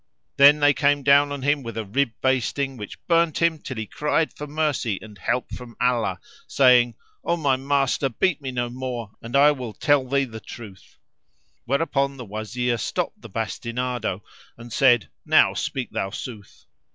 Then 0.37 0.59
they 0.61 0.73
came 0.73 1.03
down 1.03 1.31
on 1.31 1.43
him 1.43 1.61
with 1.61 1.77
a 1.77 1.85
rib 1.85 2.09
basting 2.23 2.75
which 2.75 2.97
burned 3.05 3.37
him 3.37 3.59
till 3.59 3.77
he 3.77 3.85
cried 3.85 4.33
for 4.33 4.47
mercy 4.47 4.97
and 4.99 5.15
help 5.15 5.51
from 5.53 5.75
Allah, 5.79 6.19
saying, 6.47 6.95
"O 7.23 7.37
my 7.37 7.55
master, 7.55 8.09
beat 8.09 8.41
me 8.41 8.49
no 8.49 8.67
more 8.71 9.11
and 9.21 9.35
I 9.35 9.51
will 9.51 9.73
tell 9.73 10.07
thee 10.07 10.23
the 10.25 10.39
truth;" 10.39 10.97
whereupon 11.65 12.17
the 12.17 12.25
Wazir 12.25 12.79
stopped 12.79 13.21
the 13.21 13.29
bastinado 13.29 14.23
and 14.57 14.73
said, 14.73 15.07
"Now 15.23 15.53
speak 15.53 15.91
thou 15.91 16.09
sooth." 16.09 16.65